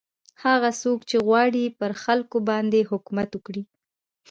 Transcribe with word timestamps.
هغه 0.43 0.69
څوک 0.81 0.99
چې 1.09 1.17
غواړي 1.27 1.65
پر 1.79 1.91
خلکو 2.03 2.37
باندې 2.49 2.87
حکومت 2.91 3.29
وکړي. 3.33 3.63